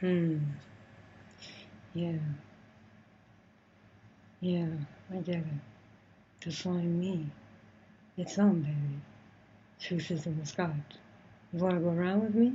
Hmm. 0.00 0.38
Yeah. 1.94 2.18
Yeah, 4.40 4.66
I 5.10 5.16
get 5.16 5.36
it. 5.36 5.44
Define 6.40 7.00
me. 7.00 7.26
It's 8.18 8.38
on, 8.38 8.60
baby. 8.60 9.00
Truth 9.80 10.10
is 10.10 10.26
in 10.26 10.38
the 10.38 10.44
skies. 10.44 10.70
You 11.52 11.60
want 11.60 11.74
to 11.74 11.80
go 11.80 11.90
around 11.90 12.22
with 12.22 12.34
me? 12.34 12.52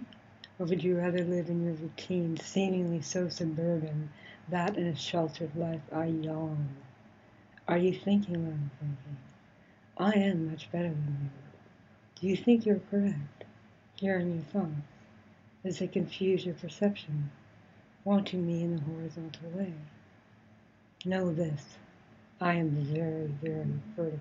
Or 0.60 0.68
would 0.68 0.84
you 0.84 0.98
rather 0.98 1.24
live 1.24 1.50
in 1.50 1.64
your 1.64 1.74
routine, 1.74 2.38
seemingly 2.38 3.02
so 3.02 3.30
suburban, 3.30 4.12
that 4.50 4.78
in 4.78 4.86
a 4.86 4.96
sheltered 4.96 5.56
life 5.56 5.82
I 5.92 6.06
yawn? 6.06 6.70
Are 7.68 7.80
you 7.80 7.94
thinking 7.94 8.46
what 8.46 8.54
I'm 8.54 8.72
thinking? 8.80 9.18
I 9.98 10.12
am 10.30 10.52
much 10.52 10.72
better 10.72 10.90
than 10.90 11.18
you. 11.24 12.22
Do 12.22 12.28
you 12.28 12.36
think 12.36 12.66
you're 12.68 12.82
correct? 12.92 13.46
Here 13.96 14.20
in 14.20 14.36
your 14.36 14.44
thoughts, 14.44 15.01
as 15.64 15.80
they 15.80 15.88
confuse 15.88 16.46
your 16.46 16.56
perception, 16.56 17.30
wanting 18.04 18.46
me 18.46 18.64
in 18.64 18.76
the 18.76 18.82
horizontal 18.82 19.50
way. 19.52 19.74
Know 21.06 21.34
this, 21.34 21.78
I 22.40 22.56
am 22.56 22.72
very, 22.72 23.28
very 23.42 23.68
vertical, 23.96 24.20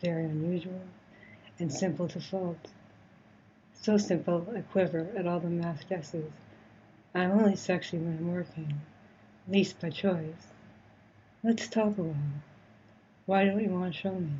very 0.00 0.24
unusual, 0.24 0.82
and 1.58 1.72
simple 1.72 2.08
to 2.08 2.20
fault. 2.20 2.68
So 3.74 3.96
simple, 3.96 4.46
I 4.54 4.60
quiver 4.62 5.08
at 5.16 5.26
all 5.26 5.40
the 5.40 5.48
math 5.48 5.88
guesses. 5.88 6.30
I'm 7.14 7.30
only 7.30 7.56
sexy 7.56 7.98
when 7.98 8.18
I'm 8.18 8.32
working, 8.32 8.80
least 9.48 9.80
by 9.80 9.90
choice. 9.90 10.48
Let's 11.42 11.68
talk 11.68 11.96
a 11.98 12.02
while. 12.02 12.42
Why 13.26 13.44
don't 13.44 13.62
you 13.62 13.70
want 13.70 13.94
to 13.94 14.00
show 14.00 14.14
me? 14.14 14.32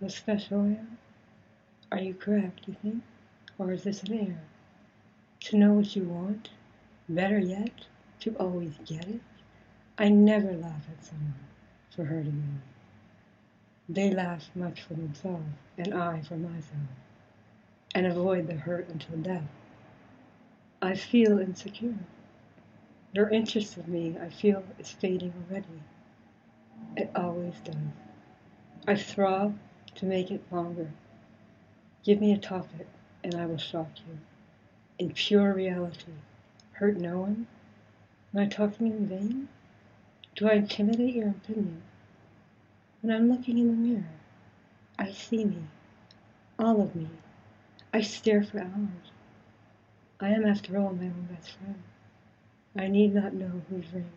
How 0.00 0.08
special 0.08 0.60
I 0.60 0.66
am? 0.66 0.98
Are 1.90 2.00
you 2.00 2.14
correct, 2.14 2.60
you 2.66 2.76
think? 2.80 3.02
Or 3.58 3.72
is 3.72 3.82
this 3.82 4.02
an 4.04 4.14
error? 4.14 4.51
To 5.46 5.56
know 5.56 5.72
what 5.72 5.96
you 5.96 6.04
want? 6.04 6.50
Better 7.08 7.38
yet, 7.38 7.86
to 8.20 8.36
always 8.36 8.78
get 8.86 9.08
it? 9.08 9.20
I 9.98 10.08
never 10.08 10.52
laugh 10.52 10.86
at 10.88 11.04
someone 11.04 11.34
for 11.90 12.04
hurting 12.04 12.36
me. 12.36 12.60
They 13.88 14.10
laugh 14.12 14.48
much 14.54 14.82
for 14.82 14.94
themselves, 14.94 15.52
and 15.76 15.92
I 15.92 16.22
for 16.22 16.36
myself, 16.36 16.88
and 17.92 18.06
avoid 18.06 18.46
the 18.46 18.54
hurt 18.54 18.88
until 18.88 19.16
death. 19.16 19.48
I 20.80 20.94
feel 20.94 21.40
insecure. 21.40 21.98
Your 23.12 23.28
interest 23.28 23.76
in 23.76 23.92
me, 23.92 24.16
I 24.18 24.28
feel, 24.30 24.62
is 24.78 24.92
fading 24.92 25.34
already. 25.50 25.82
It 26.96 27.10
always 27.16 27.54
does. 27.64 27.74
I 28.86 28.94
throb 28.94 29.58
to 29.96 30.06
make 30.06 30.30
it 30.30 30.44
longer. 30.52 30.92
Give 32.04 32.20
me 32.20 32.32
a 32.32 32.38
topic, 32.38 32.86
and 33.24 33.34
I 33.34 33.46
will 33.46 33.58
shock 33.58 33.90
you. 34.06 34.18
In 35.02 35.12
pure 35.14 35.52
reality, 35.52 36.12
hurt 36.74 36.96
no 36.96 37.22
one? 37.22 37.48
Am 38.32 38.40
I 38.40 38.46
talking 38.46 38.86
in 38.86 39.08
vain? 39.08 39.48
Do 40.36 40.48
I 40.48 40.52
intimidate 40.52 41.16
your 41.16 41.30
opinion? 41.30 41.82
When 43.00 43.12
I'm 43.12 43.28
looking 43.28 43.58
in 43.58 43.66
the 43.66 43.72
mirror, 43.72 44.12
I 45.00 45.10
see 45.10 45.44
me, 45.44 45.64
all 46.56 46.80
of 46.80 46.94
me. 46.94 47.08
I 47.92 48.00
stare 48.00 48.44
for 48.44 48.60
hours. 48.60 49.10
I 50.20 50.28
am, 50.28 50.46
after 50.46 50.78
all, 50.78 50.92
my 50.92 51.06
own 51.06 51.28
best 51.34 51.50
friend. 51.50 51.82
I 52.76 52.86
need 52.86 53.12
not 53.12 53.34
know 53.34 53.60
whose 53.68 53.92
ring 53.92 54.12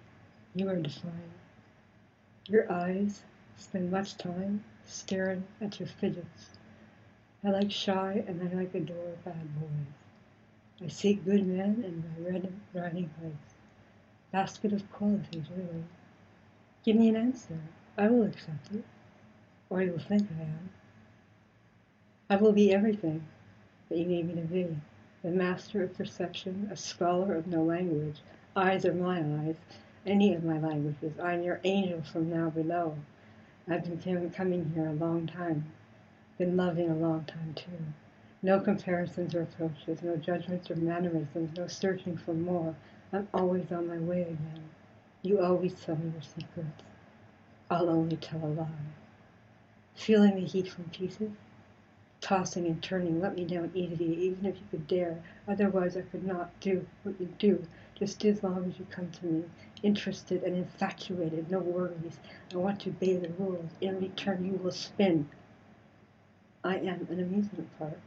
you 0.54 0.70
are 0.70 0.76
defying. 0.76 1.34
Your 2.48 2.72
eyes 2.72 3.24
spend 3.58 3.90
much 3.90 4.18
time 4.20 4.64
staring 4.86 5.46
at 5.62 5.80
your 5.80 5.90
fidgets. 5.90 6.52
I 7.44 7.50
like 7.50 7.72
shy 7.72 8.24
and 8.28 8.40
I 8.48 8.56
like 8.56 8.76
adore 8.76 9.18
bad 9.26 9.60
boys. 9.60 10.05
I 10.84 10.90
seek 10.90 11.24
good 11.24 11.48
men 11.48 11.84
in 11.86 12.04
my 12.04 12.30
red 12.30 12.52
riding 12.74 13.10
hood. 13.22 13.38
Basket 14.32 14.74
of 14.74 14.92
qualities, 14.92 15.46
really. 15.56 15.86
Give 16.84 16.98
me 16.98 17.08
an 17.08 17.16
answer. 17.16 17.58
I 17.98 18.10
will 18.10 18.24
accept 18.24 18.74
it. 18.74 18.84
Or 19.70 19.82
you 19.82 19.94
will 19.94 20.00
think 20.00 20.28
I 20.38 20.44
am. 20.44 20.70
I 22.30 22.36
will 22.36 22.52
be 22.52 22.74
everything 22.74 23.26
that 23.88 23.98
you 23.98 24.06
need 24.06 24.28
me 24.28 24.42
to 24.42 24.48
be. 24.48 24.76
The 25.24 25.32
master 25.32 25.82
of 25.82 25.96
perception, 25.96 26.68
a 26.72 26.76
scholar 26.76 27.36
of 27.36 27.48
no 27.48 27.64
language. 27.64 28.22
Eyes 28.56 28.86
are 28.86 28.94
my 28.94 29.20
eyes, 29.20 29.56
any 30.06 30.34
of 30.34 30.44
my 30.44 30.60
languages. 30.60 31.18
I 31.20 31.36
am 31.36 31.44
your 31.44 31.62
angel 31.64 32.04
from 32.04 32.30
now 32.30 32.50
below. 32.50 32.98
I've 33.68 33.84
been 33.84 34.30
coming 34.30 34.72
here 34.76 34.88
a 34.88 34.94
long 34.94 35.26
time, 35.26 35.72
been 36.38 36.58
loving 36.58 36.90
a 36.90 36.96
long 36.96 37.24
time 37.26 37.54
too. 37.56 37.72
No 38.46 38.60
comparisons 38.60 39.34
or 39.34 39.42
approaches, 39.42 40.04
no 40.04 40.18
judgments 40.18 40.70
or 40.70 40.76
mannerisms, 40.76 41.58
no 41.58 41.66
searching 41.66 42.16
for 42.16 42.36
more. 42.36 42.76
I'm 43.12 43.28
always 43.34 43.72
on 43.72 43.88
my 43.88 43.98
way 43.98 44.22
again. 44.22 44.70
You 45.24 45.42
always 45.42 45.74
tell 45.82 45.96
me 45.96 46.12
your 46.12 46.22
secrets. 46.22 46.84
I'll 47.72 47.90
only 47.90 48.18
tell 48.18 48.46
a 48.46 48.46
lie. 48.46 48.68
Feeling 49.96 50.36
the 50.36 50.46
heat 50.46 50.68
from 50.68 50.84
pieces? 50.92 51.32
Tossing 52.22 52.68
and 52.68 52.84
turning, 52.84 53.20
let 53.20 53.36
me 53.36 53.46
down 53.46 53.72
easily, 53.74 54.14
even 54.14 54.46
if 54.46 54.58
you 54.58 54.68
could 54.70 54.86
dare. 54.86 55.24
Otherwise, 55.48 55.98
I 55.98 56.02
could 56.02 56.24
not 56.24 56.52
do 56.60 56.86
what 57.02 57.20
you 57.20 57.34
do, 57.40 57.66
just 57.96 58.24
as 58.26 58.44
long 58.44 58.66
as 58.66 58.78
you 58.78 58.86
come 58.92 59.10
to 59.10 59.26
me, 59.26 59.44
interested 59.82 60.44
and 60.44 60.56
infatuated, 60.56 61.50
no 61.50 61.58
worries. 61.58 62.20
I 62.54 62.58
want 62.58 62.82
to 62.82 62.92
obey 62.92 63.16
the 63.16 63.30
rules. 63.30 63.72
In 63.82 64.00
return, 64.00 64.46
you 64.46 64.60
will 64.62 64.70
spin. 64.70 65.28
I 66.64 66.76
am 66.76 67.08
an 67.10 67.20
amusement 67.20 67.70
park. 67.80 67.98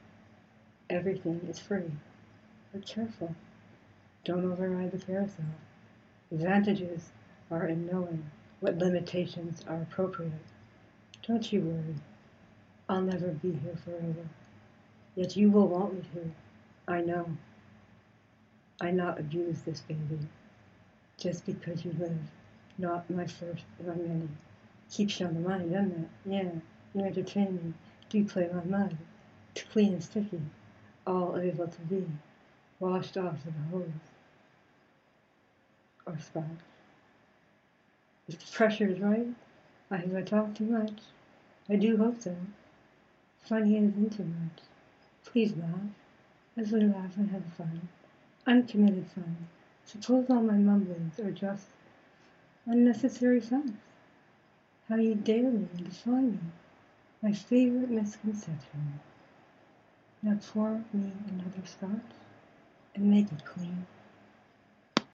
Everything 0.90 1.46
is 1.48 1.58
free. 1.58 1.90
But 2.72 2.86
careful. 2.86 3.34
Don't 4.24 4.44
override 4.44 4.92
the 4.92 4.98
carousel. 4.98 5.44
Advantages 6.32 7.10
are 7.50 7.66
in 7.66 7.86
knowing 7.86 8.30
what 8.60 8.78
limitations 8.78 9.62
are 9.68 9.82
appropriate. 9.82 10.32
Don't 11.26 11.52
you 11.52 11.60
worry. 11.60 11.94
I'll 12.88 13.02
never 13.02 13.28
be 13.28 13.52
here 13.52 13.76
forever. 13.84 14.28
Yet 15.14 15.36
you 15.36 15.50
will 15.50 15.68
want 15.68 15.94
me 15.94 16.00
to. 16.14 16.30
I 16.90 17.02
know. 17.02 17.36
I 18.80 18.90
not 18.90 19.20
abuse 19.20 19.60
this 19.62 19.80
baby. 19.80 20.18
Just 21.18 21.44
because 21.44 21.84
you 21.84 21.94
live. 21.98 22.18
Not 22.78 23.10
my 23.10 23.26
first 23.26 23.64
my 23.86 23.94
many. 23.94 24.28
Keeps 24.90 25.20
you 25.20 25.26
on 25.26 25.34
the 25.34 25.48
mind, 25.48 25.70
doesn't 25.70 25.92
it? 25.92 26.08
Yeah. 26.24 26.50
You 26.94 27.04
entertain 27.04 27.56
me. 27.56 27.74
Do 28.08 28.24
play 28.24 28.48
my 28.52 28.64
mind. 28.64 28.96
Too 29.54 29.66
clean 29.70 29.92
and 29.92 30.02
sticky. 30.02 30.40
All 31.08 31.38
able 31.38 31.68
to 31.68 31.80
be. 31.82 32.04
Washed 32.80 33.16
off 33.16 33.46
with 33.46 33.54
a 33.54 33.70
hose 33.70 33.88
or 36.06 36.18
scotch. 36.18 36.44
If 38.28 38.38
the 38.38 38.52
pressure 38.52 38.88
is 38.88 39.00
right, 39.00 39.26
I 39.90 39.96
have 39.96 40.14
I 40.14 40.20
talked 40.20 40.58
too 40.58 40.66
much. 40.66 41.00
I 41.66 41.76
do 41.76 41.96
hope 41.96 42.20
so. 42.20 42.36
Funny 43.40 43.78
isn't 43.78 44.18
too 44.18 44.24
much. 44.24 44.60
Please 45.24 45.56
laugh. 45.56 45.94
As 46.58 46.72
we 46.72 46.80
laugh 46.80 47.16
and 47.16 47.30
have 47.30 47.54
fun. 47.56 47.88
Uncommitted 48.46 49.06
fun. 49.14 49.48
Suppose 49.86 50.26
all 50.28 50.42
my 50.42 50.58
mumblings 50.58 51.18
are 51.18 51.30
just 51.30 51.68
unnecessary 52.66 53.40
fuss. 53.40 53.70
How 54.90 54.96
you 54.96 55.14
dare 55.14 55.50
me 55.50 55.68
and 55.74 55.84
defy 55.86 56.20
me. 56.20 56.38
My 57.22 57.32
favorite 57.32 57.88
misconception. 57.88 59.00
Now 60.22 60.36
pour 60.52 60.82
me 60.92 61.12
another 61.30 61.66
scotch 61.66 62.02
and 62.94 63.10
make 63.10 63.32
it 63.32 63.44
clean. 63.44 63.86